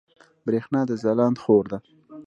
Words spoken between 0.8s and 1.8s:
د ځلاند خور ده